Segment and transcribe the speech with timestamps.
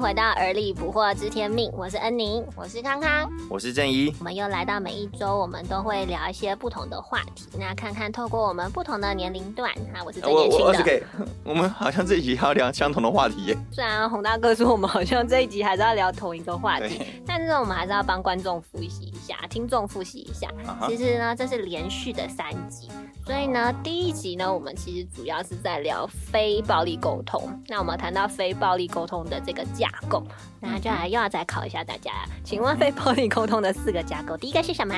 [0.00, 4.14] 回到《而立不惑知天命》，我是恩宁，我是康康，我是正一。
[4.18, 7.46] 我们又来到每一周，我们都会聊一些不同的话题。
[7.58, 11.02] 那看看透过我们不同的年龄段，啊，我是最年轻的。
[11.44, 13.56] 我们好像这一集要聊相同的话题耶。
[13.72, 20.48] 虽然洪大哥说我们好像这一集还是要聊同一个话题，但是我们还是要帮观众复习一下，听众复习一下。
[20.86, 22.88] 其实呢，这是连续的三集。
[23.24, 27.42] 所以呢，第一集呢，我们其实主要是在聊非暴力沟通。
[27.66, 30.22] 那我们谈到非暴力沟通的这个架构，
[30.60, 32.12] 那就来又要再考一下大家。
[32.44, 34.94] 请问非暴力沟通的四个架构，第一个是什么？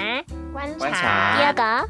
[0.52, 1.38] 观察。
[1.38, 1.88] 第二个，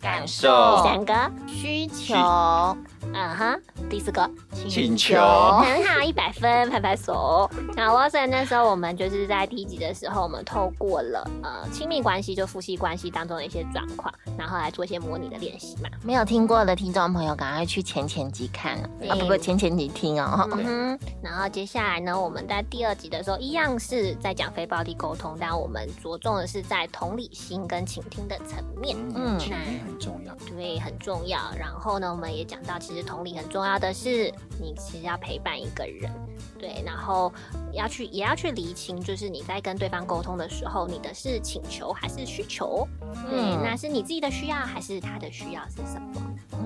[0.00, 0.76] 感受。
[0.76, 2.76] 第三个，需求。
[3.18, 4.30] 嗯哼，第四个
[4.68, 7.50] 请求，很好，一百分，拍拍手。
[7.74, 15.88] 那我所以那时候我们就是在第一集的时候，我们透过了呃亲密关系，就夫妻关系当中的一些状况，然后来做一些模拟的练习嘛。
[16.02, 18.76] 没有听过的听众朋友，赶快去前前集看
[19.08, 20.46] 啊，不不，前前集听哦。
[20.52, 20.98] 嗯哼。
[21.22, 28.94] 然后接下来呢，我们在第二集的时候，一样是在讲非暴力沟通，但我们着重的是在同理心跟倾听的层面。
[29.14, 30.34] 嗯，那很重要。
[30.50, 31.38] 对，很重要。
[31.58, 36.10] 然后呢，我们也讲到，其实同理很重要的是，你其实要陪伴一个人，
[36.58, 37.32] 对，然后
[37.72, 42.86] 要去也要去厘清，就是你在跟对方沟通的时候，你的是请求还是需求？
[43.30, 46.20] 对，那是你自己的需要还是他的需要是什么？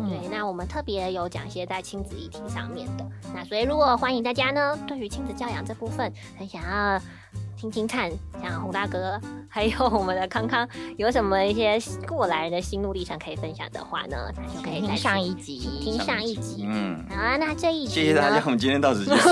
[0.09, 7.01] 对，那我们特别有讲一些在亲子议题上面的，那所以如果欢迎大家呢，对于亲子教养这部分很想要。
[7.61, 8.11] 听听看，
[8.42, 10.66] 像洪大哥还有我们的康康
[10.97, 16.65] 有什么一些过来人的心路历程可以分享的话呢，那就可以听上一集，听上一集。
[16.66, 19.28] 嗯，好啊，那这一集谢谢大家，我们今天到此结束。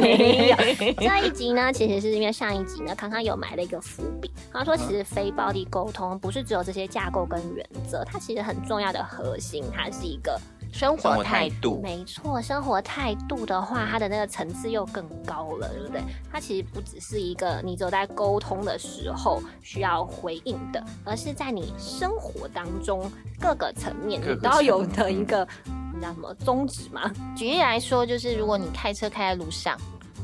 [0.00, 0.56] 没有，
[0.98, 4.30] 这一集呢，其实是因为上一集呢，康康有埋了一个伏笔。
[4.52, 10.40] 他说，其实非暴力沟通不是只有这些架构跟原则，它其实很重要的核心，它是一个。
[10.74, 16.02] 生活态度，没错，生活态度的话，它的那个层次又更高了，对不对？
[16.32, 23.08] 它其实不只是一个你走在沟通的时候需要回应的，而是在你生活当中
[23.40, 25.46] 各个层面你都要有的一个，
[25.94, 27.08] 你知道什么宗旨吗？
[27.36, 29.78] 举例来说，就是如果你开车开在路上，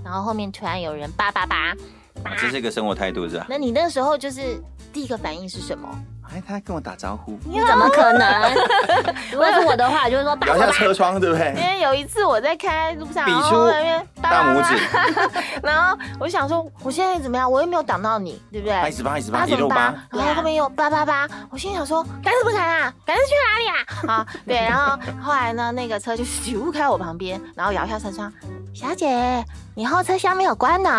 [0.04, 1.76] 然后后面突然有人叭叭叭，
[2.36, 3.46] 这是一个生活态度是吧？
[3.48, 4.60] 那你那时候就是
[4.92, 5.88] 第一个反应是什么？
[6.32, 8.54] 哎，他跟我打招呼，你怎么可能？
[9.32, 11.52] 如果是我的话，就是说摇下车窗，对不对？
[11.56, 13.68] 因为有一次我在开路上，比出
[14.22, 14.78] 大拇指，
[15.62, 17.50] 然后我想说，我现在怎么样？
[17.50, 18.88] 我又没有挡到你，对不对？
[18.88, 22.94] 一十八，一十八，一路八，然后后面又八八八，我心想说，赶什么赶啊？
[23.04, 24.14] 赶着去哪里啊？
[24.14, 28.32] 啊， 对，然后后来呢，那个车就咻开我旁边，然后摇下车窗，
[28.72, 30.90] 小姐，你后车厢没有关呢？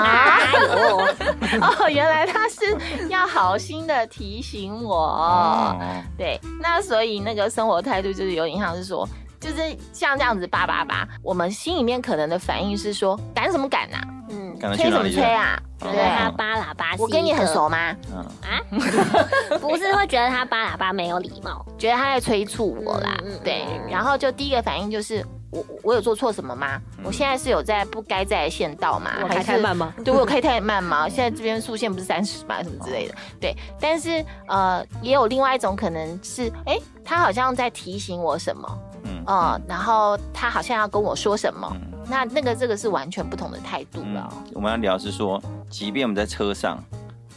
[1.62, 2.76] 哦，原来他是
[3.08, 5.21] 要好心的提醒我。
[5.22, 5.78] 哦，
[6.18, 9.08] 对，那所以那个生活态度就是有点像是说，
[9.40, 9.56] 就是
[9.94, 14.02] 像这样子叭叭叭，我们心里面可能的反应是说，赶什么赶啊？
[14.30, 15.62] 嗯，吹什么吹啊？
[15.80, 17.96] 觉得他扒喇叭，我跟你很熟吗？
[18.14, 18.62] 嗯啊，
[19.60, 23.18] 不是会觉得他扒喇叭没有礼貌，觉得他在催促我啦。
[23.44, 25.26] 对，然后就第一个反应就是。
[25.52, 26.82] 我我有做错什么吗？
[27.04, 29.12] 我现在是有在不该在的线道吗？
[29.22, 29.94] 我开太慢吗？
[30.04, 31.08] 对我有开太慢吗？
[31.10, 32.64] 现在这边速线不是三十吗？
[32.64, 33.16] 什么之类的？
[33.40, 38.80] 对，但是呃，也有另外一种可能是，哎，他好像在提醒我什么，
[39.28, 41.70] 嗯，然后他好像要跟我说什么，
[42.10, 44.34] 那那个这个是完全不同的态度了。
[44.54, 46.82] 我们要聊是说，即便我们在车上。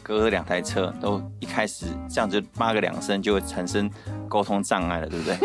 [0.04, 3.90] 隔两台车都一开始这样子骂个两声，就会产生
[4.28, 5.36] 沟通障碍了，对不对？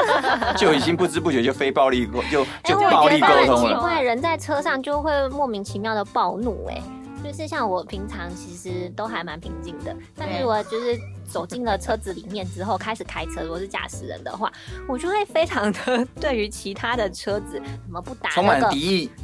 [0.56, 3.74] 就已经不知不觉就非暴力就就暴力沟通了。
[3.74, 6.82] 奇怪，人在车上就会莫名其妙的暴怒，哎，
[7.22, 10.98] 就是像我平常其实都还蛮平静的，但是我就是。
[11.28, 13.42] 走进了车子里面之后，开始开车。
[13.42, 14.50] 如果是驾驶人的话，
[14.88, 18.70] 我就会非常的对于其他的车子怎么不打那个，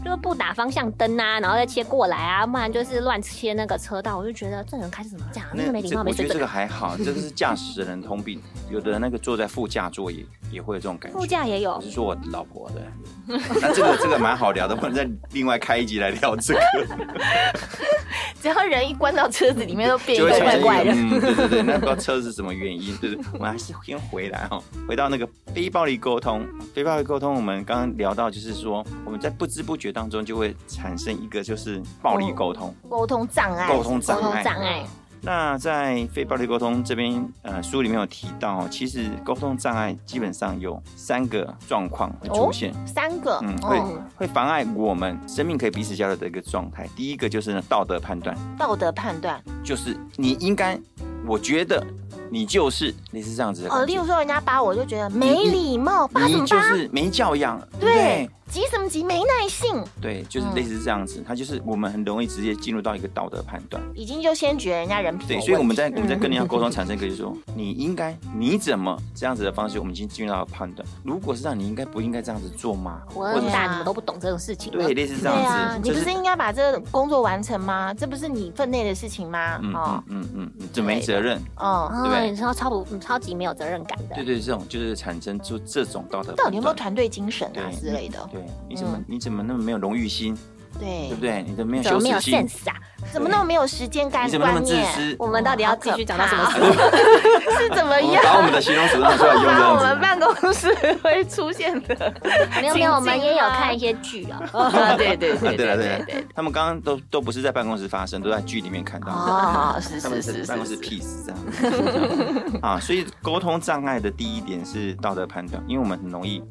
[0.05, 6.03] 就是不打方向灯啊，然后再切过来啊，不然就是乱切那个车道，我就觉得这人开始怎么这样，那么没礼貌。
[6.05, 8.41] 没觉得这个还好， 这个是驾驶人通病。
[8.71, 11.19] 有的那个坐在副驾座椅也会有这种感觉。
[11.19, 12.83] 副驾也有，是说我老婆的。
[13.27, 16.61] 那这个这个蛮好聊的，我们再另外开一集来聊这个。
[18.43, 20.91] 只要人一关到车子里面，都变一个怪怪的。
[20.93, 23.33] 嗯，对对对，道车是什么原因，对不对？
[23.35, 26.47] 我们还是先回来哈，回到那个非暴力沟通。
[26.75, 34.87] 非暴力沟通，我们刚刚聊到，就是说我们在不知不觉当中就会产生一个就是暴力沟通，沟通障碍，沟通障碍，障碍。
[35.25, 46.89] 那在非暴力沟通这边，呃，书里面有提到，其实沟通障碍基本上有三个状况会出现，三个，嗯，会哦，会妨碍我们生命可以彼此交流的一个状态。
[46.97, 50.77] 第一个就是呢道德判断，道德判断就是你应该，
[51.25, 51.87] 我觉得
[52.29, 56.45] 你就是类似这样子的哦，例如说人家扒我就觉得没礼貌，扒就？
[56.47, 59.03] 是没教养，对？，急什么急？
[59.03, 63.83] 没耐性，对，就是类似这样子，他就是我们很容易直接进入到一个道德判断。
[63.95, 70.87] 已经就先觉得人家人品对，所以我们在我们在跟人家沟通嗯产生一个就是说，你应该你怎么这样子的方式，我们已经进入到判断。
[71.03, 73.01] 如果是让你应该不应该这样子做吗？
[73.15, 74.71] 我很大，者是你们都不懂这种事情。
[74.71, 77.95] 对，类似这对啊样，子，你不是应该把这个工作完成吗？
[77.95, 79.59] 这不是你分内的事情吗？
[79.63, 81.39] 嗯哦嗯，嗯就没责任。
[81.57, 84.15] 哦，哦，对你超超不你超级没有责任感的。
[84.17, 86.33] 对对，这种就是产生出这种道德。
[86.35, 88.29] 到底有没有团队精神啊之类的？
[88.31, 90.37] 对，你怎么嗯你怎么那么没有荣誉心，
[90.79, 91.21] 对对不？
[91.21, 91.43] 对？
[91.43, 92.77] 你怎么没有怎么没有羞耻心？sense 啊？
[93.12, 94.87] 怎么那么没有时间感你怎么那么观念？
[94.94, 95.17] 自私？
[95.19, 96.67] 我们到底要继续讲到什么时候？
[97.59, 98.23] 是怎么样？
[98.23, 99.43] 把我们的形容词拿出来用
[99.77, 100.00] 我们。
[100.00, 100.69] 办公室
[101.03, 102.15] 会出现的，
[102.61, 104.41] 没有没有，我们也有看一些剧啊。
[104.53, 109.12] 啊，对对啊，对对对对对，，他们刚刚都都不是在办公室发生，都在剧里面看到的。
[109.12, 116.43] 哦，是他们是是是办公室，peace 这样啊，所以沟通障碍的第一点是道德判断，因为我们很容易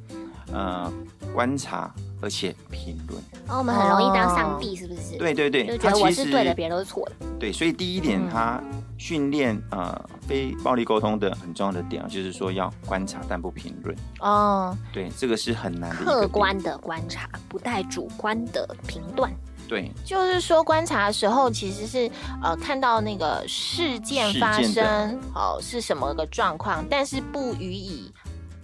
[0.51, 0.91] 呃
[1.33, 3.21] 观察而且评论。
[3.45, 7.15] 然后我们很容易当上帝，是不是？，对对对，就觉得我是对的，别人都是错的。
[7.39, 8.61] 对，所以第一点，他
[8.97, 13.95] 训练呃非暴力沟通的很重要的点啊，就是说要观察但不评论。
[14.19, 15.89] 哦，对，这个是很难。
[15.89, 19.31] 客观的观察，不带主观的评断。
[19.67, 22.11] 对就是说观察的时候，其实是
[22.43, 28.11] 呃看到那个事件发生，哦是什么个状况，但是不予以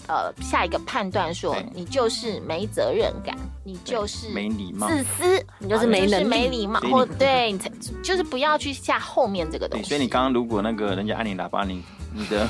[0.08, 4.88] 呃下一个判断说你就是没责任感，你就是没礼貌。
[4.88, 7.70] 自私，你就是没啊能力没礼貌，没礼或对你才
[8.04, 9.90] 就是不要去下后面这个东，西。
[9.90, 11.84] 所以你刚刚如果那个人家按你喇叭，你
[12.14, 12.48] 你的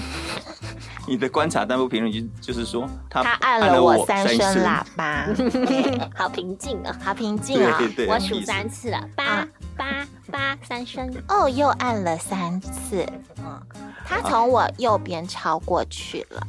[1.07, 5.27] 你的观察弹幕评论，就就是说他他按了我三声声喇叭，
[6.15, 6.95] 好平静啊！
[7.03, 7.79] 好平静啊！
[8.07, 11.13] 我数三次了，八啊八八，三声。
[11.27, 13.05] 哦，又按了三次，
[13.37, 13.61] 嗯，
[14.05, 16.47] 他从我右边超过去了。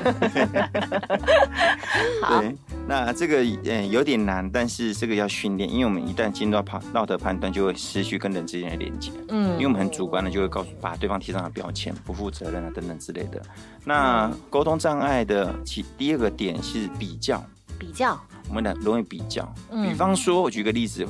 [2.23, 9.53] 好，对，那这个嗯有点难，但是这个要训练，因为我们一旦进入到判道德判断，就会失去跟人之间的连接，嗯。
[9.55, 13.41] 因为我们很主观的就会告诉把对方贴上了标签，不负责任啊等等之类的。
[13.85, 17.43] 那沟通障碍的其第二个点是比较，
[17.79, 19.87] 比较，我们的容易比较，嗯。
[19.89, 21.07] 比方说我举个例子，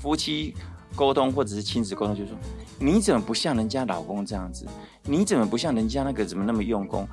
[0.00, 0.54] 夫妻
[0.96, 2.38] 沟通或者是亲子沟通，就是说
[2.78, 4.66] 你怎么不像人家老公这样子？
[5.04, 7.06] 你怎么不像人家那个怎么那么用功？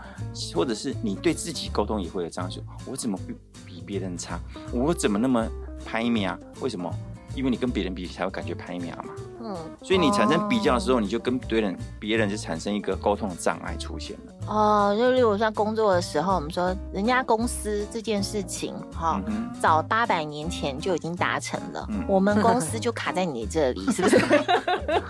[0.56, 3.36] 或者是你对自己沟通也会有这样说，我怎么比
[3.66, 4.40] 比别人差？
[4.74, 5.48] 我怎么那么
[5.86, 6.38] 拍秒？
[6.60, 6.92] 为什么？
[7.36, 9.14] 因为你跟别人比才会感觉拍秒嘛。
[9.42, 14.34] 嗯，所以你产生比较的时候，你就跟别人别人就产生一个沟通的障碍出现了。
[14.48, 24.18] 哦，就例如像工作的时候，我们说人家公司这件事情，哈、嗯哼，早八百年前就已经达成了，嗯我们公司就卡在你这里， 是不是？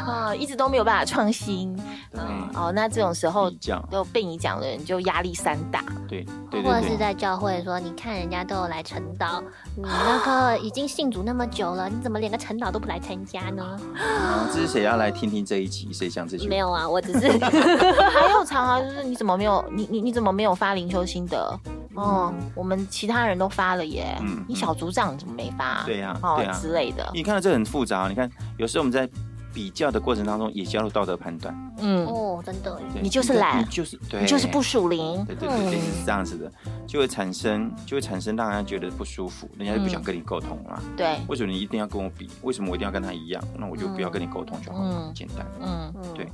[0.06, 1.74] 啊， 一直都没有办法创新。
[1.76, 5.82] 对嗯，哦，那这种时候比较，都被你讲的人就压力山大。
[6.08, 6.80] 对对或者。
[6.90, 9.40] 是在教会说，你看人家都有来晨祷，
[9.76, 13.62] 你那个已经信主那么久了，你怎么连个晨祷都不来参加呢？
[13.94, 15.92] 啊，这是谁要来听听这一集？
[15.92, 16.50] 谁讲这句话？
[16.50, 21.58] 没有啊，我只是 还有常啊，就是你怎么没有你你你怎么没有发灵修心得？
[21.94, 25.82] 哦，我们其他人都发了耶，嗯你小组长怎么没发？
[25.84, 27.10] 对呀哦对呀之类的。
[27.12, 29.08] 你看到这很复杂，你看有时候我们在
[29.52, 35.24] 比较的过程当中也加入道德判断，嗯，哦，真的你就是懒你就是对，你就是不属灵。
[35.26, 36.52] 对对对，是这样子的，
[36.86, 40.80] 就会产生就会产生让人家觉得不舒服，人家就不想跟你沟通了。
[40.96, 42.30] 对，为什么你一定要跟我比？
[42.42, 43.42] 为什么我一定要跟他一样？
[43.58, 45.44] 那我就不要跟你沟通就好了，嗯简单。
[45.60, 46.28] 嗯，嗯对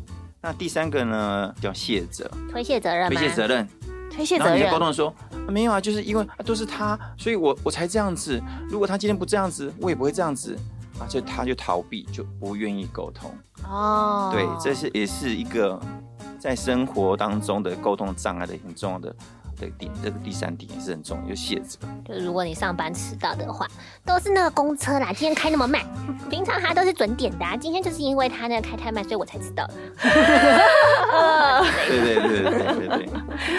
[0.46, 3.16] 那第三个呢，叫卸责，推卸责任推？
[3.16, 3.68] 卸责任。
[4.08, 4.78] 推卸责任然后你在沟。
[4.78, 5.08] 通的时候，
[5.44, 8.40] 啊没有啊，就是因为、啊、都是他，所以我我才这样子。
[8.68, 10.56] 如果他今天不这样子，我也不会这样子
[11.00, 13.28] 啊，就他就逃避，就不愿意沟通。
[13.64, 15.80] 哦，对，这是也是一个
[16.38, 19.12] 在生活当中的沟通障碍的很重要的
[19.56, 19.90] 的点。
[20.02, 21.78] 这个第三点也是很重要，就卸责。
[22.06, 23.66] 就如果你上班迟到的话，
[24.04, 25.82] 都是那个公车啦，今天开那么慢，
[26.30, 29.66] 平常他都是准点的、啊，今天就是因为他那个开太慢，所以我才迟到。
[31.88, 33.08] 对对对对对对对，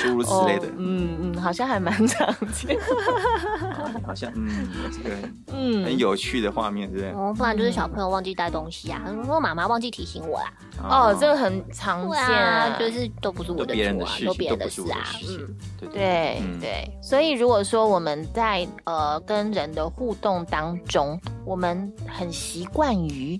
[0.01, 2.77] 诸如此类的哦，嗯嗯，好像还蛮常见。
[4.05, 5.15] 好像嗯，这个
[5.53, 7.11] 嗯很有趣的画面，对不对？
[7.11, 10.53] 哦，不然就是小朋友忘记带东西啊，他说妈妈忘记提醒我啦。
[10.89, 15.03] 哦，这个很常对见，啊，就是都不是我的都别人错啊，的事情，都别的事啊。
[15.05, 15.55] 事嗯，。
[15.79, 23.39] 对对嗯对，所以如果说我们在呃跟人的互动当中，我们很习惯于。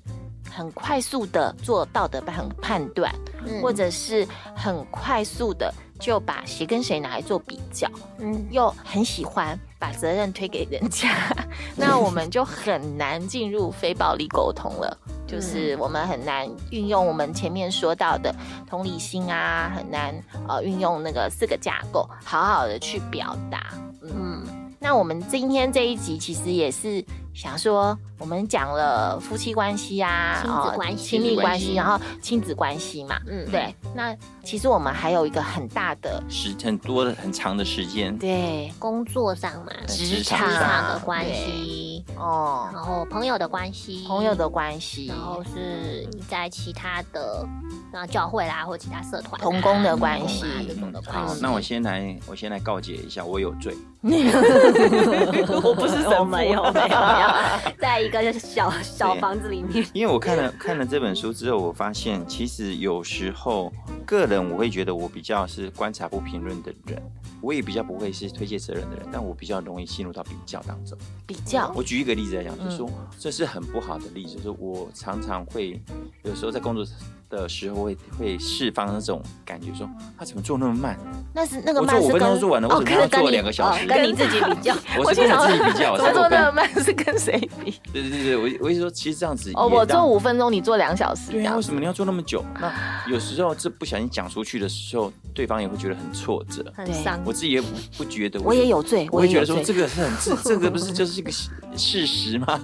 [0.50, 3.14] 很快速的做道德判判断，
[3.46, 4.26] 嗯或者是
[4.56, 7.88] 很快速的就把谁跟谁拿来做比较，
[8.18, 11.10] 嗯又很喜欢把责任推给人家，
[11.76, 14.98] 那我们就很难进入非暴力沟通了。
[15.28, 18.34] 就是我们很难运用我们前面说到的
[18.68, 20.16] 同理心啊，很难
[20.48, 23.74] 呃运用那个四个架构，好好的去表达。
[24.02, 24.44] 嗯，嗯。
[24.80, 27.04] 那我们今天这一集其实也是
[27.38, 33.16] 想说，我们讲了夫妻关系啊，亲子哦关系亲密关系，然后亲子关系嘛。
[33.28, 47.48] 嗯对，那其实我们还有一个很大的时很多的很长的时间，对工作上嘛，职职场上的关系，哦，然后朋友的关系，朋友的关系然，后是你在其他的
[47.94, 53.78] 啊教会啦，或其他社团啊、同工的关系同工啊这种的关好系。，那我先来，我先来告诫一下，我有罪。
[54.08, 57.27] 我不是神父，没有没有，
[57.80, 63.72] 在一个小小房子里面，因为我看了看了这本书之后，我发现其实有时候
[64.06, 67.02] 个人我会觉得我比较是观察不评论的人，
[67.42, 70.98] 我也比较不会是推卸责任的人，但我比较容易陷入到比较当中。
[71.26, 71.72] 比较。
[71.76, 72.66] 我举一个例子来讲，嗯。
[72.66, 75.82] 就是说这是很不好的例子，就是我常常会
[76.24, 76.86] 有时候在工作
[77.30, 80.98] 的时候会会释放那种感觉，说他怎么做那么慢？
[81.34, 83.84] 那是那个我做五分慢是跟钟做完了，为什么要做两个小时？
[83.84, 87.80] 哦跟你自己比较，我是跟我自己比较，我做那么慢是跟谁比？
[87.92, 92.44] 对对对对，我我意思说，其实这样子哦，我做五分钟，你做两小时，对啊，为什么你要做那么久？
[92.60, 92.72] 那
[93.10, 96.72] 有时候这不小心讲出去的时候，对方也会觉得很挫折。
[96.76, 97.22] 很伤。
[97.26, 97.68] 我自己也不
[97.98, 102.60] 不觉得，我也，有罪，我会也觉得说这个是很这这个不是就是一个事事实吗？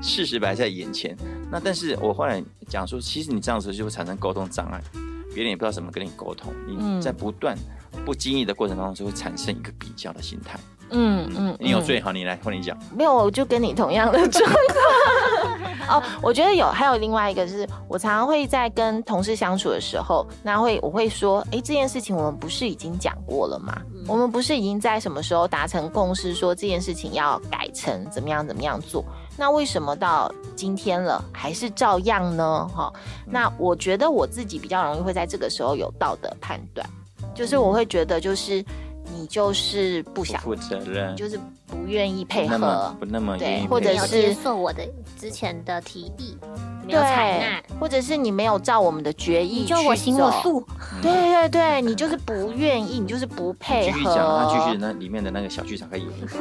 [0.00, 1.16] 事实摆在眼前。
[1.50, 4.80] 那但是我后来讲说，其实你这样子就会产生沟通障碍，
[5.34, 6.52] 别人也不知道怎么跟你沟通。
[6.66, 7.56] 嗯你在不断
[8.04, 10.58] 不经意的过程当中，就会产生一个比较的心态。
[10.90, 12.78] 嗯嗯，嗯你有罪，好，你来换你讲。
[12.96, 14.56] 没有，我就跟你同样的状况。
[15.88, 23.74] 哦，我觉得有，还有另外一个是，我常常会在跟同事相处的时候，那会我会说，哎，这件事情我们不是已经讲过了吗？
[24.06, 29.02] 我们不是已经在什么时候达成共识，说这件事情要改成怎么样怎么样做？
[29.38, 32.68] 那为什么到今天了还是照样呢？
[32.74, 32.92] 哈、
[33.24, 36.84] 那我觉得我自己比较容易会在这个时候有道德判断，
[37.36, 38.64] 就是我会觉得就是
[39.14, 44.82] 你就是不想，不负责任，就是不愿意配不那么合，不那么对愿意或者配合没有接受我的
[45.16, 46.36] 之前的提议，
[46.88, 50.30] 没有采纳，或者是你没有照我们的决议你去就我行我。
[50.42, 50.66] 素，
[51.02, 51.12] 对
[51.48, 54.76] 对对，你就是不愿意，你就是不配继续讲，他继续合。
[54.80, 56.36] 那里面的那个小剧场可以演一下。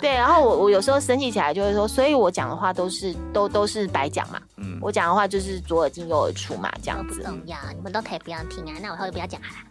[0.00, 7.22] 对，然后我我有时候生气起来就会说，所以我讲的话都是都都是白讲嘛，嗯，我讲的话就是左耳进右耳出嘛，这样子。
[7.22, 9.68] 重要，你们都可以不要听啊，那我以后就不要讲好了。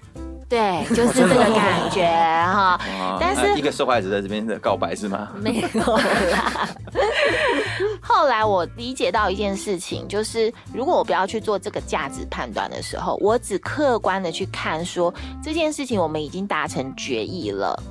[0.50, 2.78] 对，就是这个感觉哈。
[3.00, 5.30] 哦但是一个受害者在这边的告白是吗？
[5.36, 6.68] 没有啦，
[8.14, 15.14] 后来我理解到一件事情，就是如果我不要去做这个价值判断的时候，我只客观的去看说
[15.44, 17.82] 这件事情我们已经达成决议了。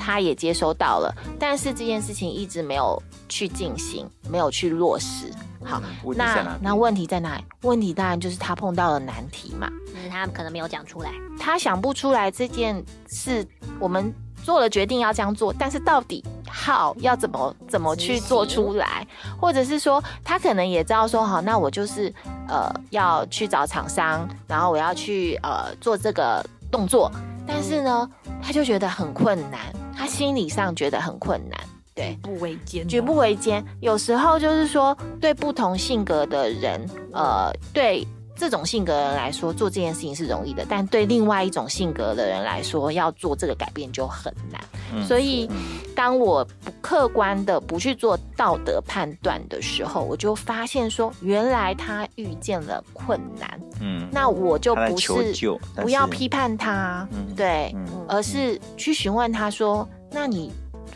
[0.00, 5.28] 他也接收到了，但是这件事情一直没有去进行，没有去落实。
[5.64, 5.82] 好？
[6.14, 7.44] 那那问题在哪里？
[7.62, 11.10] 问题当然就是他碰到了难题嘛，就是他可能没有讲出来。
[11.38, 13.44] 他想不出来这件事，
[13.80, 14.14] 我们
[14.48, 19.06] 做了决定要这样做，但是到底好要怎么怎么去做出来，
[19.38, 22.10] 或者是说他可能也知道说好，那我就是
[22.48, 27.12] 呃要去找厂商，然后我要去呃做这个动作，
[27.46, 28.10] 但是呢，
[28.42, 29.60] 他就觉得很困难，
[29.94, 31.60] 他心理上觉得很困难，
[31.94, 32.18] 对。
[32.22, 33.62] 不为艰，举步维艰。
[33.80, 44.60] 有时候就是说，对不同性格的人，呃，对这种性格的人来说，做这件事情是容易的，但对另外一种性格的人来说，要做这个改变就很难。
[44.94, 45.50] 嗯所以，
[45.94, 55.34] 当我不客观的不去做道德判断的时候，我就发现说，原来他遇见了困难，嗯，那我就不是
[55.76, 60.50] 不要批判他，嗯对，嗯而是去询问他说：“那你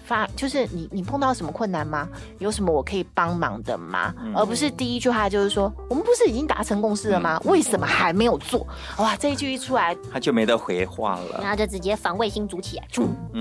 [0.04, 2.08] 发就是你你碰到什么困难吗？
[2.38, 7.40] 有什么我可以帮忙的吗？”嗯而不是第一句话就是说：“我们不是已经达成共识了吗？
[7.44, 8.66] 嗯为什么还没有做？”
[8.98, 11.38] 哇，这一句一出来，他就没得回话了。
[11.40, 12.86] 然后就直接防卫心筑起来，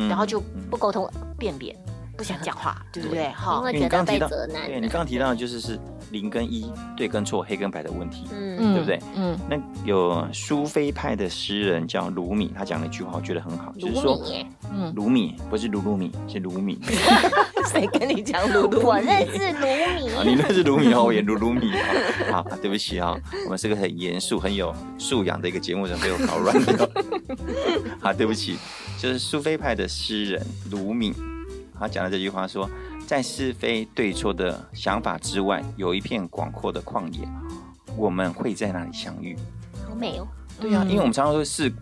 [0.09, 1.75] 然后就嗯不沟通了，变脸，
[2.21, 3.23] 不想讲话， 对不对？
[3.23, 5.79] 因哈，因为你刚刚提到，觉得被责难对你刚刚提到的就是是
[6.11, 8.27] 零跟一，对跟错，黑跟白的问题。
[8.31, 8.99] 嗯，对不对？
[9.15, 14.21] 嗯那有苏菲派的诗人叫鲁米，他讲了一句话，我觉得很好，就是卢说
[14.71, 16.79] 嗯，鲁米不是鲁鲁米，是鲁米。
[17.71, 18.81] 谁跟你讲鲁鲁？
[18.85, 21.71] 我认识卢啊，米，你认识鲁米哦，我也鲁鲁米
[22.29, 22.43] 啊。
[22.43, 26.89] 好，对不起啊，我们是个很严肃、很有素养的一个节目，怎么被我搞乱了？
[28.01, 28.57] 好，对不起，
[28.99, 31.13] 就是苏菲派的诗人鲁米，
[31.81, 32.69] 他讲的这句话说，
[33.07, 37.27] 在是非对错的想法之外，有一片广阔的旷野，
[37.97, 39.35] 我们会在那里相遇。
[39.89, 40.27] 好美哦，
[40.59, 41.73] 对呀、因为我们常常说是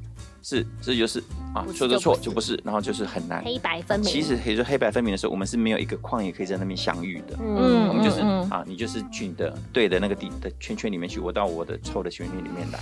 [0.41, 1.19] 是，这就是
[1.53, 3.43] 啊不，是说的就是错就不是，然后就是很难。
[3.43, 4.09] 黑白分明。
[4.09, 7.37] 其实可以说黑白分明的时候，我们是没有一个旷野可以在那边相遇的。
[7.37, 12.79] 嗯，我们就是、啊，你就是去你的对的那个底的圈圈里面去，我到我的臭的圈圈里面来，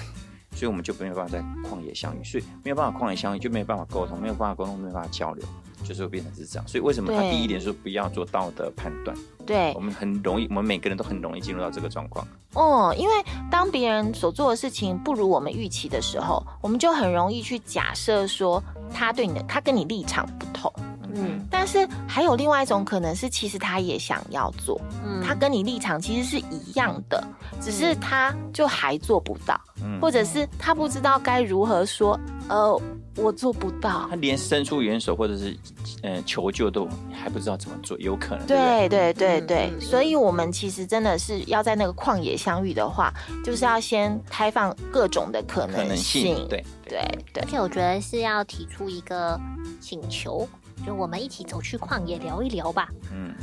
[0.58, 5.46] 所以我们就没有办法在旷野相遇，所以没有办法旷野相遇，就没有办法沟通，没有办法沟通，没有办法交流，
[5.84, 6.68] 就是会变成是这样。
[6.68, 9.16] 所以为什么他第一点说不要做道德判断？
[9.46, 12.28] 对我，们很容易，我们每个人都很容易进入到这个状况。
[12.56, 13.14] 哦，因为
[13.52, 18.62] 当别人所做的事情不如我们预期的时候，我们就很容易去假设说
[18.92, 20.74] 他对你的他跟你立场不同。
[21.18, 21.46] 嗯。
[21.50, 25.22] 但是还有另外一种可能是，其实他也想要做，嗯。
[25.24, 27.24] 他跟你立场其实是一样的，
[27.62, 32.82] 只是他就还做不到，嗯，或者是他不知道该如何说，呃，
[33.16, 34.08] 我做不到。
[34.10, 34.16] 他。
[34.16, 35.58] 连伸出援手或者是
[36.04, 38.46] 呃求救都还不知道怎么做，有可能。
[38.48, 39.14] 对对？
[39.14, 47.02] 对对所以我们其实真的是要在那个旷野相遇的话，就是要先开放各种的可能性，对对
[47.34, 47.44] 对。
[47.44, 49.40] 而且我觉得是要提出一个
[49.80, 50.48] 请求，
[50.88, 53.36] 就我们一起走去旷野聊一聊吧，嗯，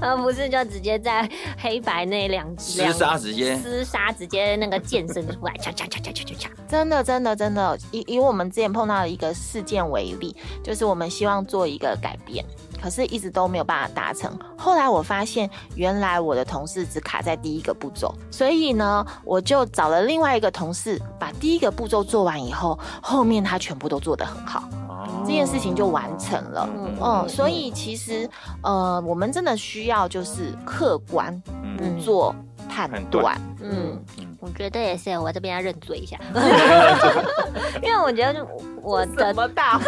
[0.00, 6.46] 而 不是就直接在黑白那两厮杀直接厮杀，直接那个剑伸出来，嚓嚓嚓嚓嚓嚓嚓。
[6.68, 12.44] 真的，真的，真的，以以我们之前碰到的一个事件为例，就是我们希望做一个改变，
[12.80, 14.32] 可是一直都没有办法达成。
[14.56, 24.68] 后来我发现，原来我的同事只卡在第一个步骤，所以呢，我就找了另外一个同事，把第一个步骤做完以后，后面他全部都做得很好，
[25.06, 25.22] 哦。
[25.24, 26.68] 这件事情就完成了。
[26.76, 26.96] 嗯。
[27.00, 28.28] 嗯，所以其实
[28.62, 31.76] 呃，我们真的需要就是客观，嗯。
[31.76, 32.34] 不做
[32.68, 33.22] 判判断。
[33.22, 33.40] 断。
[33.62, 34.02] 嗯，
[34.40, 36.18] 我觉得也是，我这边要认罪一下，
[37.82, 38.46] 因为我觉得
[38.82, 39.84] 我的么大会？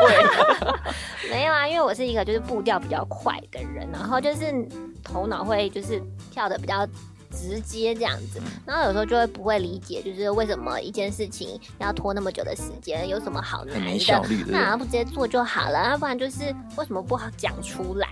[1.30, 4.52] 没有啊，因为我是一个就是步调比较快的人，然后就是
[5.02, 6.86] 头脑会就是跳的比较
[7.32, 14.28] 直接这样子，然后有时候就会不会理解，就是为什么一件事情要拖那么久的时间，有什么好难很没效的？
[14.28, 14.60] 率，对不对？
[14.60, 18.08] 那不直接做就好了，要不然就是为什么不好讲出来？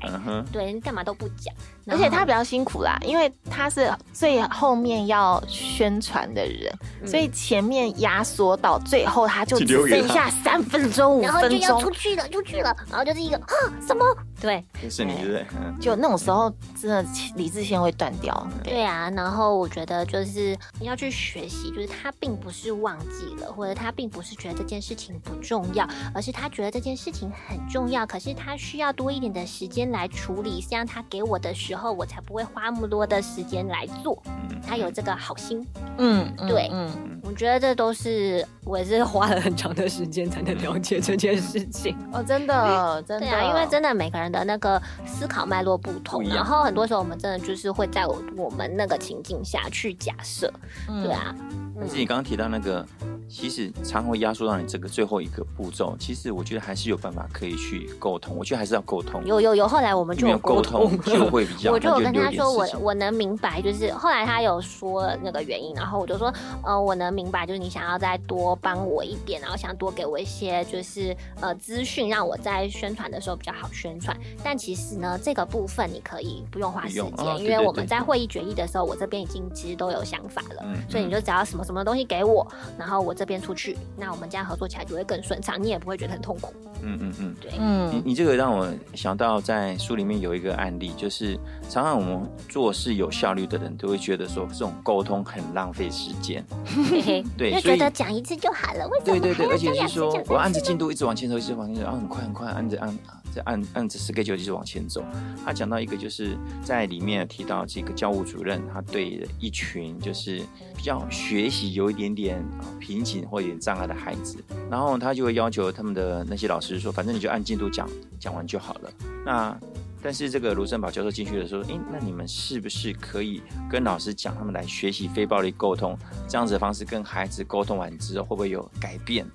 [0.50, 1.54] 对，你干嘛都不讲？
[1.87, 11.90] 而且他比较辛苦啦，因为他是最后面要宣传的人，嗯所以前面压缩到最后，他就只剩下三分钟、五然后就分钟要出。
[11.90, 13.52] 去了，出去了，然后就是一个啊
[13.87, 14.04] 什么？
[14.40, 15.44] 对就是你，对
[15.78, 17.04] 就那种时候，真的
[17.35, 18.46] 理智线会断掉。
[18.64, 18.83] 对，对
[19.18, 34.20] 啊，然后我觉得就是你要去学习，就是他并不是忘记了，或者他并不是觉得这件事情不重要，而是他觉得这件事情很重要，可是他需要多一点的时间来处理，这样他给我的时候，我才不会花那么多的时间来做。
[34.26, 41.96] 嗯他有这个好心，嗯，嗯对嗯，我觉得这都是我也是花了很长的时间才能了解这件事情。
[42.12, 50.52] 哦，真的，真的，对啊，因为真的每个人的那个思考脉络不同，不然后很多时候我们真的就是会在我我们那个情境下去假设，
[50.88, 51.02] 嗯。
[51.02, 51.34] 对，啊，
[51.80, 52.86] 但是你刚刚提到那个，
[53.26, 55.96] 其实常会压缩到你这个最后一个步骤。
[55.98, 59.24] 其实我觉得还是有办法可以去沟通，我觉得还是要沟通。
[59.24, 74.14] 有有有，后来我们就没有沟沟通就会比较， 我就有跟他说我我能明白，就是后来他有说那个原因，然后我就说，呃，我能明白，就是你想要再多帮我一点，然后想多给我一些就是呃资讯，让我在宣传的时候比较好宣传。
[74.44, 77.04] 但其实呢，这个部分你可以不用花时间，
[77.38, 80.62] 因为我们在会议决议的时候，我这边已经其实都有想法了。
[80.64, 82.44] 嗯所以你就只要什么什么东西给我，
[82.76, 86.52] 然后我这边出去，那我们这样合作起来就会更顺畅，你也不会觉得很痛苦。
[86.83, 87.35] 嗯嗯嗯。
[87.40, 96.44] 对嗯你你这个让我想到，在书里面有一个案例，就是常常我们做事有效率的人都会觉得说，这种沟通很浪费时间。
[96.66, 102.98] 嘿嘿，对所以就觉得讲一次就好了，为什么对对对，而且是说我按着进度一直往前走，一直往前走，然后很快很快，按着按
[103.30, 105.04] 着按按着 schedule 一直往前走。
[105.44, 110.40] 他讲到一个就是在里面提到这个教务主任，他对一群就是
[110.76, 114.36] 比较学习有一点点啊瓶颈或有点障碍的孩子，
[114.70, 117.88] 然后他就会要求他们的那些老师说，反正你就按进度讲
[118.18, 118.90] 讲完就好了。
[119.24, 119.56] 那
[120.02, 125.94] 但是这个卢森堡教授进去的时候，诶，那你们是不是可以跟老师讲，他们来学习非暴力沟通
[126.26, 129.26] 这样子的方式，跟孩子沟通完之后会不会有改变？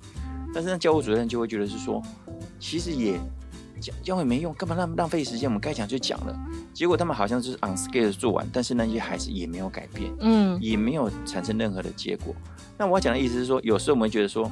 [0.52, 2.02] 但是那教务主任就会觉得是说，
[2.58, 3.16] 其实也
[3.80, 5.48] 教教也没用，干嘛浪浪费时间？
[5.48, 6.36] 我们该讲就讲了。
[6.72, 12.34] 结果他们好像就是 on scale 做完，但是那些孩子也没有改变，嗯也没有产生任何的结果。
[12.78, 14.50] 那我要讲的意思是说，有时候我们会觉得说，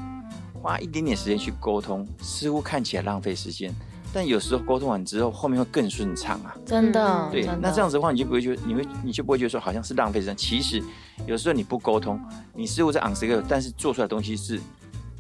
[0.61, 3.75] 花一点点时间去沟通，似乎看起来浪费时间，
[4.13, 6.57] 但有时候沟通完之后，后面会更顺畅啊。
[6.65, 10.37] 真的，嗯对，那这样子的话，你就不会觉得，你会你就不会觉得说好像是浪费时间。
[10.37, 10.83] 其实
[11.27, 12.19] 有时候你不沟通，
[12.55, 14.59] 你似乎在 on scale，但是做出来的东西是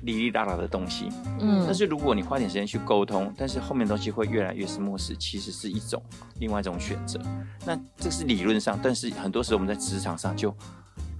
[0.04, 1.08] 哩哩啦啦的东西。
[1.40, 6.02] 嗯但是如果你花点时间去沟通，但是后面的东西会越来越是漠视，其实是一种
[6.38, 7.20] 另外一种选择。
[7.66, 10.54] 那这是理论上，但是很多时候我们在职场上就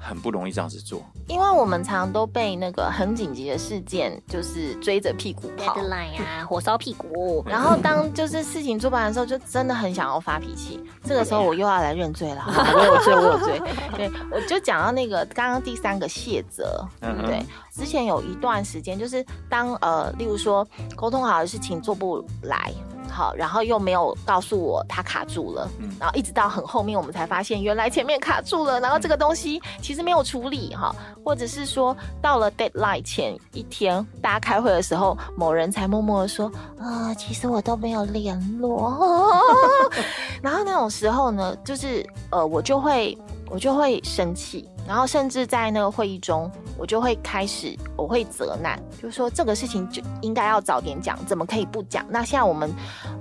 [0.05, 1.03] 很不容易这样子做。
[1.27, 5.75] 因为我们常都被那个很紧急的事件就是追着屁股跑。
[5.75, 7.43] deadline 啊， 火烧屁股。
[7.49, 10.79] 然后当就是事情做不完的时候，就真的很想要发脾气。
[11.03, 13.63] 这个时候我又要来认罪了， 我有罪，我有罪。
[13.97, 17.45] 对，我就讲到那个刚刚第三个谢责，对不对？
[17.73, 22.73] 之前有一段时间，就是当呃，例如说沟通好的事情做不来。
[23.15, 30.93] 好，然后又没有告诉我他卡住了，然后一直到很后面我们才发现原来前面卡住了，然后这个东西其实没有处理哈，
[31.25, 39.41] 或者是说到了 deadline 前一天大家开会的时候，某人才默默的说，啊、其实我都没有联络，
[40.43, 43.17] 然后那种时候呢，就是呃，我就会
[43.49, 52.05] 我就会生气，然后甚至在那个会议中，我就会开始我会责难，就是说这个事情就应该要早点讲，怎么可以不讲？
[52.09, 52.71] 那现在我们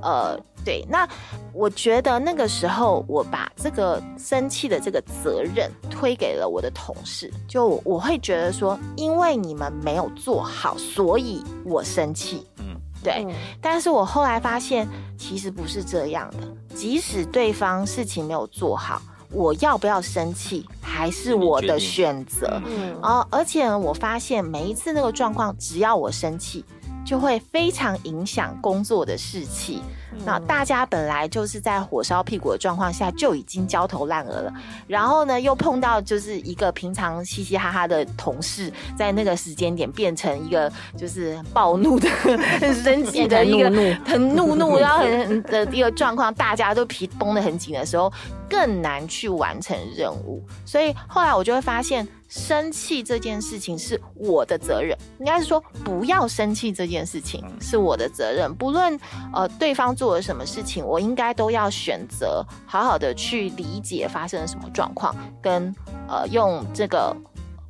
[0.01, 1.07] 呃对，那
[1.53, 12.47] 我觉得那个时候我把这个生气的这个责任推给了我的同事，就我我会觉得说，因为你们没有做好，所以我生气。
[12.59, 16.47] 嗯，对，嗯但是我后来发现，其实不是这样的。
[16.75, 19.01] 即使对方事情没有做好，
[19.33, 22.61] 我要不要生气，还是我的选择。
[22.65, 26.63] 嗯哦，而且我发现每一次那个状况，只要我生气，
[27.05, 29.81] 就会非常影响工作的士气。
[30.23, 34.53] 那大家本来就是在火烧屁股的状况下就已经焦头烂额了，
[34.85, 43.71] 然后呢又碰到就是一个平常嘻嘻哈哈的同事，在那个时间点变成一个就是暴怒的、很 生气的一个
[44.05, 48.13] 很怒怒，然后很很的一个状况，大家都皮绷得很紧的时候，
[48.49, 50.43] 更难去完成任务。
[50.65, 58.53] 所以后来我就会发现，生气这件事情是我的责任，应该是说不要生气这件事情是我的责任。
[58.55, 58.99] 不论
[59.33, 65.73] 呃对方做了什么事情，我应该都要选择好好的去理解发生了什么状况，跟
[66.07, 67.15] 呃用这个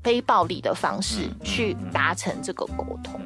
[0.03, 3.19] 非暴力的方式嗯嗯去嗯达成这个沟通。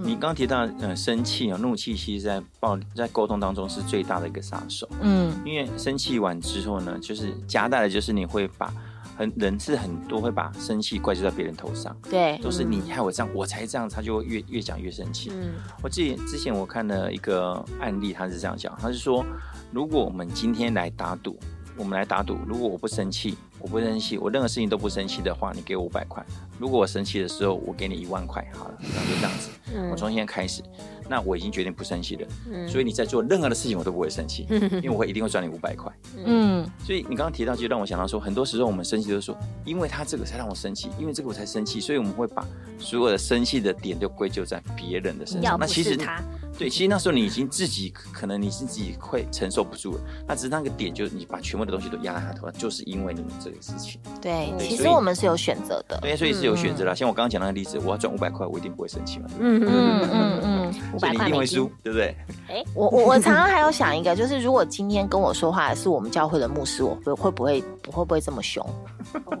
[0.00, 4.88] 你刚刚提到呃生气啊、怒气，其实在暴在沟通当中是最大的一个杀手。
[5.00, 5.34] 嗯。
[5.44, 8.72] 因为生气完之后呢，就是夹带的就是你会把
[9.16, 15.30] 很人是很多会把生气怪罪到别人头上，对，都是你害我这样，我才这样，他就会越越讲越生气。
[15.32, 15.54] 嗯。
[15.82, 19.26] 我记得之前我看了一个案例，他是这样讲，他是说，
[19.72, 21.36] 如果我们今天来打赌，
[21.76, 26.22] 我们来打赌，如果我不生气，我不生气，我任何事情都不生气的话，你给我五百块；
[26.58, 28.46] 如果我生气的时候，我给你一万块。
[28.54, 30.62] 好了，那就这样子，嗯我从现在开始，
[31.08, 35.92] 那我已经决定不生气了，嗯所以你在做任何的事情我都不会生气， 因为我会一定会赚你五百块。
[36.24, 42.46] 嗯所以你刚刚提到，就让我想到说，很多时候我们生气都说，因为他这个才让我生气，因为这个我才生气，所以我们会把
[42.78, 45.58] 所有的生气的点都归咎在别人的身上。
[45.58, 46.22] 那其实他，
[46.58, 54.00] 对，其实那时候你已经自己可能你是自己会承受不住了，那只是那个点就是你把全部的东西都压在他头上，就是因为你们这个事情。
[54.20, 55.98] 对，其实我们是有选择的。
[56.02, 56.92] 对，所以是有选择啦。
[56.92, 62.16] 像我刚刚讲那个例子，我要赚五百块，我一定不会生气嘛，嗯嗯嗯嗯，五百所以你一定会输，，对不对？
[62.48, 68.64] 哎我我我常常还有想一个，就是如果今天跟我说话的是我们教会的牧师，我会会不会我会不会这么凶？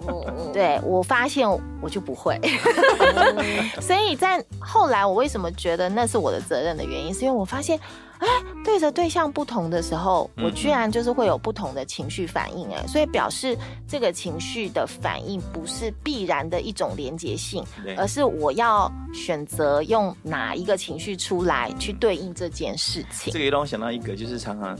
[0.06, 1.48] 哦 对我发现
[1.80, 2.38] 我就不会，
[3.82, 7.78] 所以在后来我为什么觉得那是我的责任的原因，是因为我发现，
[8.18, 8.26] 哎，
[8.64, 17.64] 对着对象不同的时候，嗯我居然就是会有不同的情绪反应，哎，所以表示这个情绪的反应不是必然的一种连结性，
[17.96, 23.38] 而是我要选择用哪一个情绪出来去对应这件事情这。
[23.38, 24.76] 个也让我想到一个，就是常常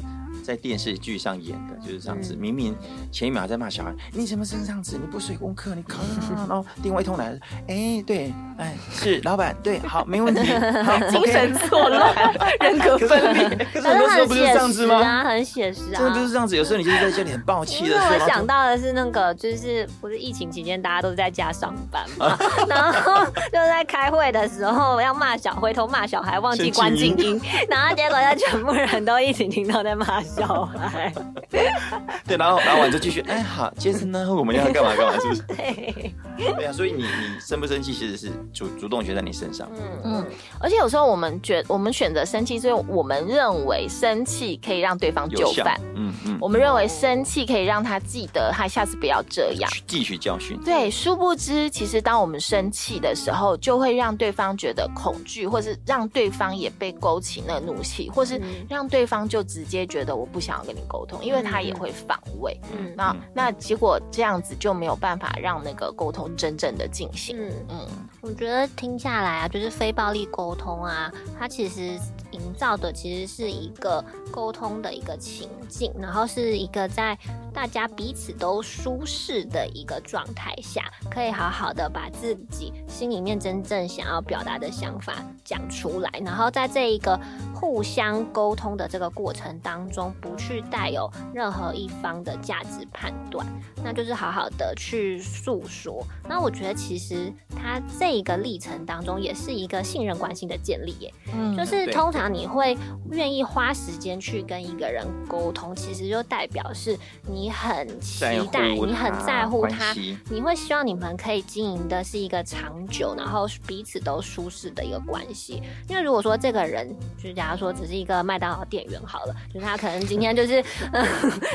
[0.49, 2.35] 在电视剧上演的，就是这样子。
[2.35, 2.75] 明明
[3.13, 4.97] 前一秒还在骂小孩，你怎么是这样子？
[4.99, 5.99] 你不写功课，你考，
[6.39, 10.41] 然后另外一通来了，哎，对，哎，是老板，对，好，没问题，
[10.83, 12.15] 好， 精神错乱，
[12.61, 13.67] 人格分裂。
[13.75, 15.03] 可是很多时候不是这样子吗？
[15.03, 31.13] 啊，很写实啊，真的不是这样子，有时候你就是在家里很暴气的时候，我想到的是那个，就是不是疫情期间大家都在家上班嘛，然后就在开会的时候要骂小，回头骂小孩忘记关静音，然后结果他全部人都一起听到在骂小孩，
[31.51, 35.43] 对，然后然后完就继续，哎，好，接着呢，我们要干嘛干嘛，是不是？
[35.49, 39.69] 对，对啊，所以你你生不生气，其实是主主动权在你身上。
[39.73, 40.27] 嗯嗯，
[40.61, 49.71] 而且有时候我们觉我们选择生气，所以我们认为生气可以让对方就范，，嗯嗯，我们认为生气可以让他记得他下次不要这样。
[49.71, 50.59] 去汲取教训。
[50.65, 62.59] 对，殊不知，其实当我们生气的时候，就会让对方觉得恐惧，或是让对方也被勾起那怒气，或是嗯让对方就直接觉得我不想要跟你沟通，因为他也会防卫。
[62.73, 67.37] 嗯那嗯那结果这样子就没有办法让那个沟通真正的进行。
[67.39, 67.53] 嗯。
[67.71, 67.87] 嗯，
[68.29, 71.99] 我觉得听下来啊，就是非暴力沟通啊，它其实
[72.33, 77.19] 营造的其实是一个沟通的一个情境，然后是一个在
[77.55, 87.19] 大家彼此都舒适的一个状态下，可以好好的把自己心里面真正想要表达的想法讲出来，然后在这一个
[87.55, 93.45] 互相沟通的这个过程当中，不去带有任何一方的价值判断，
[93.83, 96.07] 那就是好好的去诉说。
[96.29, 101.15] 那我觉得其实它这一个历程当中，也是一个信任关系的建立耶。
[101.35, 102.77] 嗯就是通常你会
[103.11, 109.95] 愿意花时间去跟一个人沟通，其实就代表是你很期待，你很在乎他，
[110.31, 115.63] 你会希望你们可以经营的是一个长久，然后彼此都舒适的一个关系。
[115.89, 121.05] 因为如果说这个人，就是假如说只是一个麦当劳店员好了，就是他可能今天就是、呃、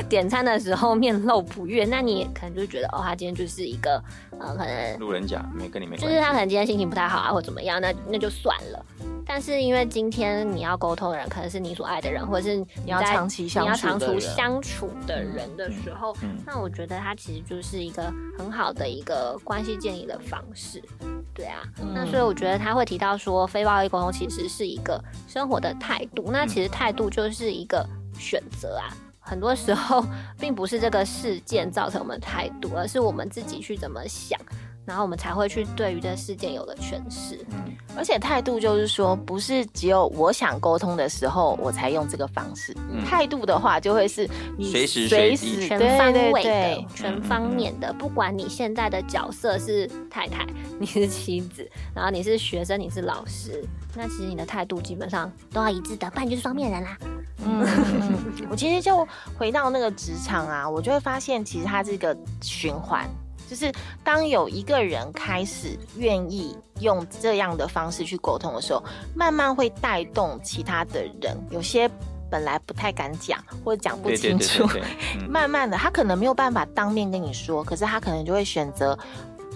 [0.08, 4.02] 点餐的时候面露不悦，那你可能就觉得哦，他今天就是一个
[4.38, 8.86] 呃，可能路人甲没跟你没关系，就是他可能今天心情不太好啊，或怎么样，那那就算了。
[9.26, 20.82] 但是因为今天你要沟通的人可能是你所爱的人，或者是你要在长期相你要长处处的人相处的人的时候，嗯那我觉得它其实就是一个很好的一个关系建立的方式。
[21.32, 21.62] 对啊，
[21.94, 26.28] 那所以我觉得他会提到说，非暴力沟通其实是一个生活的态度。
[26.30, 27.84] 那其实态度就是一个
[28.18, 28.92] 选择啊。
[29.26, 30.04] 很多时候
[30.38, 34.38] 并不是这个事件造成我们态度，而是我们自己去怎么想，
[34.84, 37.44] 然后我们才会去对于这事件有了诠释。
[37.96, 42.76] 而且态度就是说，不是只有我想沟通的时候我才用这个方式。
[42.90, 50.44] 嗯态度的话，就会是你随时随时全方位的、全方面的，不管你现在的角色是太太，
[50.80, 56.96] 你是妻子，然后你是学生，你是老师，那其实你的态度基本上都要一致的，不然你就是双面人啦。
[57.44, 59.06] 嗯，嗯 嗯我其实就
[59.38, 63.08] 回到那个职场啊，我就会发现，其实它这个循环，
[63.54, 68.82] 就是当有一个人开始愿意用这样的方式去沟通的时候，
[69.14, 71.88] 慢慢会带动其他的人，有些
[72.28, 74.88] 本来不太敢讲或者讲不清楚，对对对，
[75.20, 75.30] 嗯。
[75.30, 78.98] 慢慢的，他可能没有办法当面跟你说，可是他可能就会选择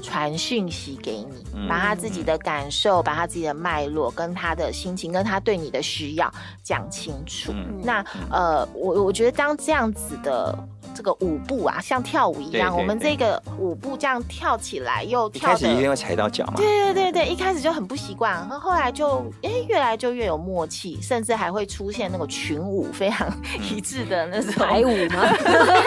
[0.01, 6.33] 传讯息给你，嗯把他自己的感受、把他自己的脉络、跟他的心情、跟他对你的需要
[6.63, 7.51] 讲清楚。
[7.53, 10.57] 嗯那呃，我我觉得当这样子的
[10.99, 15.55] 这个舞步啊，像跳舞一样，对对我们这个舞步这样跳起来又一跳的。
[15.55, 23.33] 开始一定会踩到脚嘛，对对对对，一开始就很不习惯，然后后来就哎越来就越有默契，甚至还会出现那个群舞非常
[23.63, 25.21] 一致的那种排舞吗？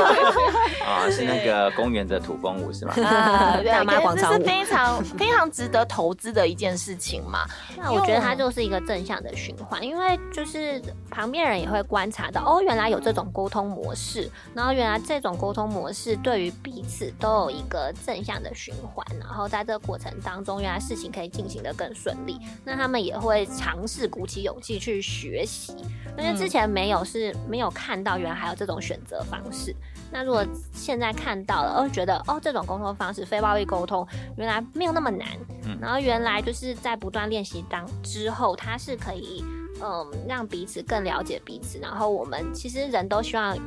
[0.88, 2.94] 啊，是那个公园的土风舞是吗？
[3.04, 7.46] 啊，对，大妈广场舞这是非常非常值得投资的一件事情嘛。
[7.78, 25.76] 那我觉得它就是一个正向的循环，因为就是旁边人也会观察到，哦，原来有这种沟通模式，然后原来这种沟通模式对于彼此都有一个正向的循环，然后在这个过程当中，原来事情可以进行的更顺利，那他们也会尝试鼓起勇气去学习，
[26.18, 29.76] 因为之前没有是没有看到原来还有这种选择方式。
[30.14, 35.28] 那如果现在看到了，哦，觉得哦这种沟通方式非暴力沟通原来没有那么难，
[35.66, 35.78] 嗯。
[35.82, 39.44] 然后原来就是在不断练习当之后，它是可以
[39.82, 43.62] 嗯让彼此更了解彼此，然后我们其实人都希望与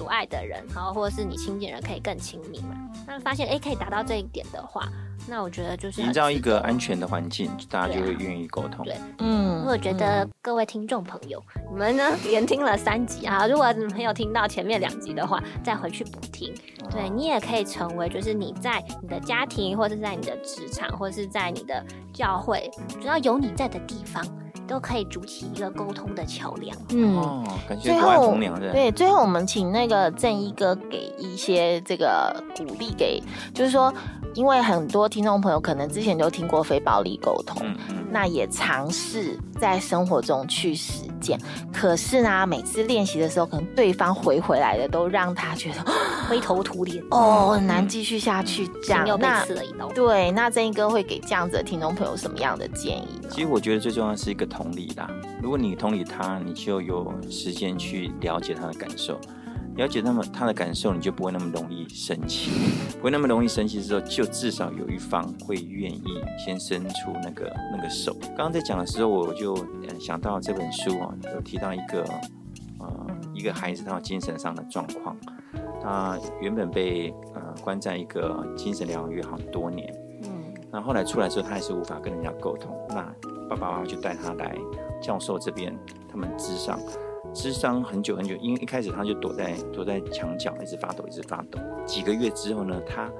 [0.00, 2.68] 所爱的人，然后或者是你亲近人可以更亲密嘛。
[3.06, 4.88] 那发现哎可以达到这一点的话，
[5.28, 8.82] 那我觉得就是很营造一个安全的环境，大家就会愿意沟通。
[8.82, 16.54] 对嗯我觉得各位听众朋友，你们呢连听了三集啊，如果没有听到前面两集的话，再回去补听。
[16.90, 24.24] 对你也可以成为，就是你在你的家庭，或者是在你的职场，或者是在你的教会，只要有你在的地方，
[24.70, 26.76] 都可以筑起一个沟通的桥梁。
[26.90, 27.16] 嗯。
[27.16, 28.30] 哦，感觉最国外后
[28.72, 33.20] 对，最后我们请那个正一哥给一些这个鼓励给，
[33.52, 33.92] 就是说，
[34.34, 41.38] 因为很多听众朋友可能之前就听过非暴力沟通，嗯嗯，那也尝试在生活中去实践。
[41.72, 45.84] 可是呢，每次练习的时候，可能对方回回来的都让他觉得
[46.28, 49.00] 灰头土脸，哦，很难继续下去这样。
[49.04, 49.88] 心又被那刺了一刀。
[49.88, 53.28] 对，那正一哥会给这样子的听众朋友什么样的建议呢？
[53.30, 55.08] 其实我觉得最重要的是一个同理啦。
[55.42, 59.18] 如果你同理他，你就有时间去了解他的感受，
[59.76, 62.50] 了解那么他的感受，你就不会那么容易生气，
[62.98, 66.04] 不会那么容易生气之后，就至少有一方会愿意
[66.38, 68.14] 先伸出那个那个手。
[68.20, 69.56] 刚刚在讲的时候，我就
[69.98, 72.04] 想到这本书啊，有提到一个
[72.78, 75.16] 呃一个孩子他有精神上的状况，
[75.82, 79.90] 他原本被呃关在一个精神疗养院好多年。
[80.24, 80.30] 嗯
[80.72, 82.70] 那后来出来之后，他还是无法跟人家沟通。
[82.90, 83.02] 那
[83.48, 84.56] 爸爸妈妈就带他来
[85.02, 85.76] 教授这边，
[86.08, 86.78] 他们之上，
[87.32, 91.58] 智商很久很久，因为一开始他就躲在躲在墙角，一直发抖，一直发抖。
[91.86, 93.10] 几个月之后呢，他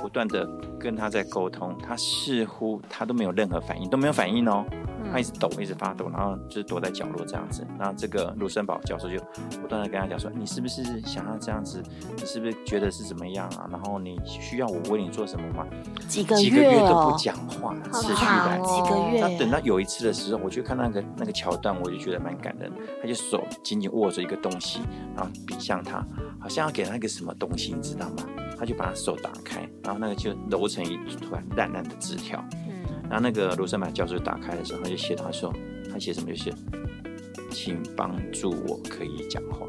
[0.00, 4.64] 不断的跟他在沟通，他似乎他都没有任何反应，都没有反应哦。
[5.12, 7.66] 他一直抖，一直发抖，然后就是躲在角落这样子。
[7.76, 9.18] 然后这个卢森堡教授就
[9.60, 11.82] 不断的跟他讲说：“你是不是想要这样子？
[12.16, 13.66] 你是不是觉得是怎么样啊？
[13.72, 15.66] 然后你需要我为你做什么吗？”
[16.06, 18.58] 几个几个月都哦不，讲话，持续来。
[18.58, 22.70] 哦几个月那等到有一次的时候，我就看那个那个桥段，我就觉得蛮感人。
[23.02, 24.80] 他就手紧紧握着一个东西，
[25.16, 26.06] 然后比向他，
[26.38, 28.26] 好像要给他一个什么东西，你知道吗？
[28.60, 32.44] 他就把手打开，然后那个就揉成一团烂烂的纸条。
[32.68, 35.50] 嗯，然后那个罗森堡教授打开的时候，他就写他说，
[35.90, 36.52] 他写什么就写，
[37.50, 39.66] 请帮助我可以讲话。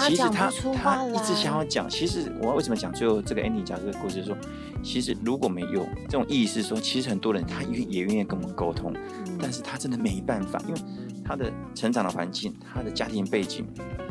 [0.00, 0.50] 其实他
[0.82, 4.36] 他一直想要讲，其实我为什么讲最后这个 ending 讲这个故事，说，
[4.82, 8.92] 其实如果没有这种意识，说其实很多人他愿也愿意跟我们沟通，
[9.40, 10.80] 但是他真的没办法，因为
[11.24, 13.66] 他的成长的环境、他的家庭背景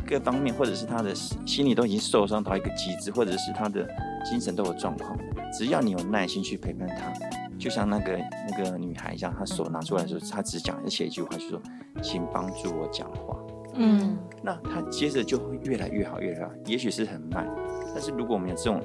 [0.05, 3.87] 各方面，或者是他的心理都已经受伤到一个极致，或者是他的
[4.23, 5.17] 精神都有状况，
[5.57, 7.11] 只要你有耐心去陪伴他，
[7.57, 11.61] 就像那个那个女孩一样，她手拿出来的时候，她只讲写一句话，就说
[12.03, 13.35] ：“请帮助我讲话。”
[13.77, 16.51] 嗯，那他接着就会越来越好，越来越好。
[16.65, 17.47] 也许是很慢，
[17.93, 18.81] 但是如果我们有这种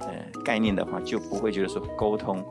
[0.00, 0.08] 呃
[0.44, 2.44] 概念的话，就不会觉得说沟通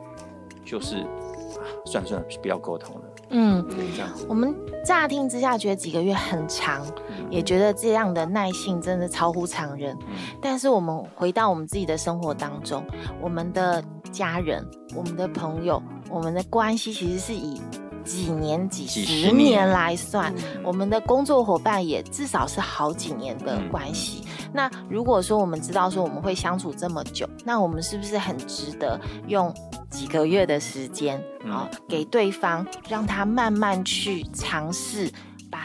[0.64, 4.10] 就是啊，算了算了，不要沟通了，嗯，对，这样。
[4.28, 4.54] 我们
[4.84, 6.84] 乍听之下觉得几个月很长，
[7.30, 9.96] 也觉得这样的耐性真的超乎常人。
[10.00, 12.84] 嗯但是我们回到我们自己的生活当中，
[13.20, 13.82] 我们的
[14.12, 17.60] 家人、我们的朋友、我们的关系，其实是以
[18.06, 20.32] 几年、几几十十年年来算。
[20.36, 24.24] 嗯我们的工作伙伴也至少是好几年的嗯关系。
[24.52, 29.54] 那如果说我们知道说我们会相处这么久，那我们是不是很值得用
[29.90, 35.10] 几个月的时间嗯啊、给对方，让他慢慢去尝试，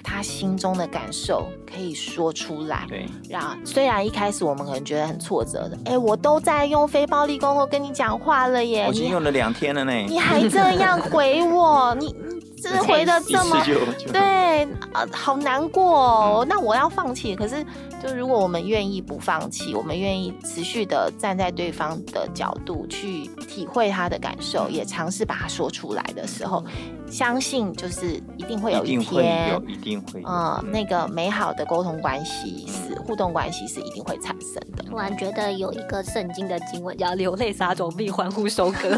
[0.04, 2.86] 把他心中的感受可以说出来。
[2.88, 13.64] 对，然后虽然一开始我们可能觉得很挫折的，哎，我都在用非暴力沟通跟你讲话了耶，我已经用了两天了呢，你还这样回我，你你这回的这么
[14.12, 16.46] 对啊，好难过哦。
[16.48, 17.66] 那我要放弃，可是
[18.04, 26.64] 就如果我们愿意不放弃，我们愿意持续的站在对方的角度去体会他的感受，也尝试把它说出来的时候，
[27.12, 30.28] 相信就是一定会有一一定会天有，，一定会有。
[30.28, 34.84] 嗯，那个美好的沟通关系是互动关系是一定会产生的。
[34.84, 38.98] 突然觉得有一个圣经的经文叫“流泪撒种必欢呼收割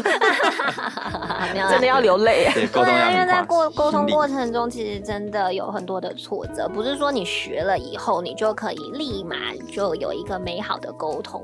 [1.70, 2.48] 真的要流泪。
[2.54, 9.36] 对，因为在过沟通过程中，其实真的有很多的挫折，不是说你学了以后你就可以立马
[9.72, 11.42] 就有一个美好的沟通，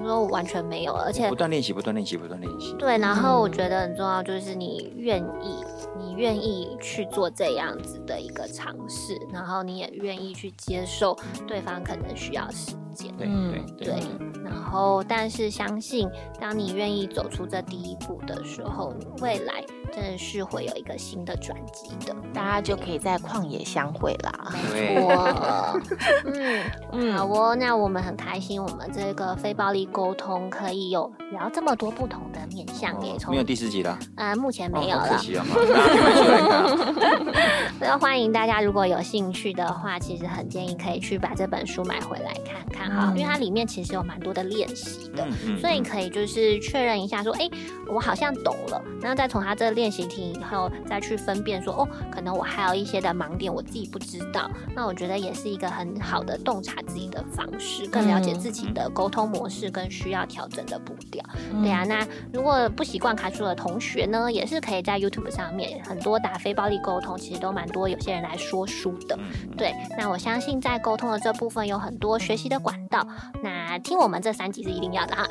[0.00, 2.74] 我说完全没有，而且不断练习，不断练习，不断练习。
[2.78, 5.64] 对，然后我觉得很重要就是你愿意，
[5.98, 13.14] 你愿意去做这样子的一个尝试，然后你也愿意去接受对方可能需要时间。
[13.16, 14.02] 对嗯对对，
[14.42, 16.08] 然后但是相信，
[16.40, 22.16] 当你愿意走出这第一步的时候，你未来真的是会有一个新的转机的。
[22.34, 24.52] 大家就可以在旷野相会啦。
[24.72, 25.80] 没错，
[26.26, 37.46] 嗯 嗯好哦，那我们很开心，我们这个非暴力沟通可以有聊这么多不同的面向，耶没有第四集了，呃目前没有了，惜啊， 大家有没有出来看啊？
[37.78, 45.26] 所以欢迎大家如果有兴趣的话，其实很建议可以去把这本书买回来看看哈，嗯因为它里面其实有蛮多的练习的。
[45.60, 47.48] 所以可以就是确认一下，说，哎、
[47.88, 61.24] 我好像懂了，然后再从他这练习题以后再去分辨说，哦，可能我还有一些的盲点我自己不知道，那我觉得也是一个很好的洞察自己的方式，更了解自己的沟通模式跟需要调整的步调。
[61.62, 69.16] 对啊，那如果不习惯卡住的同学呢，也是可以在 YouTube 上面很多打非暴力沟通，其实都蛮多有些人来说书的。
[69.18, 73.06] 嗯，对，那我相信在沟通的这部分有很多学习的管道。
[73.42, 75.26] 那听我们这三集是一定要的哈。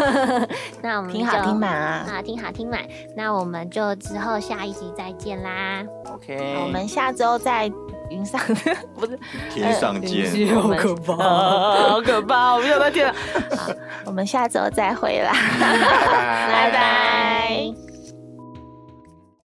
[0.82, 2.06] 那我们听好就听满啊！
[2.10, 2.80] 啊，听好听满。
[3.16, 5.84] 那我们就之后下一集再见啦。
[6.12, 7.70] OK，我们下周在
[8.10, 8.40] 云上，
[8.94, 9.18] 不是
[9.50, 10.54] 天 上见。
[10.54, 12.54] 好可怕，好可怕！
[12.54, 13.12] 我没有在天。
[13.56, 13.72] 好，
[14.06, 17.89] 我们下周再会啦，拜拜拜拜。